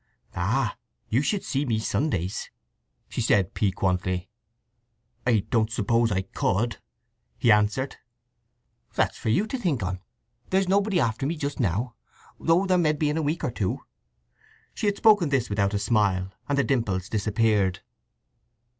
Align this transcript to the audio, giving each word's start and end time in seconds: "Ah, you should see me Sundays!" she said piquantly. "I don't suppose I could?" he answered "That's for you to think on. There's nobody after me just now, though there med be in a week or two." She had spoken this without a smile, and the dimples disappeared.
"Ah, 0.35 0.77
you 1.09 1.21
should 1.21 1.43
see 1.43 1.63
me 1.63 1.77
Sundays!" 1.77 2.49
she 3.07 3.21
said 3.21 3.53
piquantly. 3.53 4.31
"I 5.27 5.41
don't 5.51 5.69
suppose 5.69 6.11
I 6.11 6.23
could?" 6.23 6.77
he 7.37 7.51
answered 7.51 7.97
"That's 8.95 9.19
for 9.19 9.29
you 9.29 9.45
to 9.45 9.59
think 9.59 9.83
on. 9.83 9.99
There's 10.49 10.67
nobody 10.67 10.99
after 10.99 11.27
me 11.27 11.35
just 11.35 11.59
now, 11.59 11.93
though 12.39 12.65
there 12.65 12.79
med 12.79 12.97
be 12.97 13.11
in 13.11 13.17
a 13.17 13.21
week 13.21 13.43
or 13.43 13.51
two." 13.51 13.81
She 14.73 14.87
had 14.87 14.97
spoken 14.97 15.29
this 15.29 15.51
without 15.51 15.75
a 15.75 15.77
smile, 15.77 16.31
and 16.49 16.57
the 16.57 16.63
dimples 16.63 17.07
disappeared. 17.07 17.81